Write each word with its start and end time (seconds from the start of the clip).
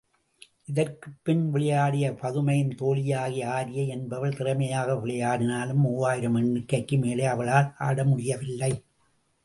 இதற்குப்பின் 0.65 1.43
விளையாடிய 1.49 2.11
பதுமையின் 2.11 2.71
தோழியாகிய 2.79 3.43
ஆரியை 3.49 3.85
என்பவள், 3.87 4.35
திறமையாக 4.35 4.93
விளையாடினாலும், 4.93 5.81
மூவாயிரம் 5.85 6.35
எண்ணிக்கைக்கு 6.35 6.97
மேலே 6.99 7.25
அவளால் 7.25 7.75
ஆடமுடியவில்லை. 7.79 8.73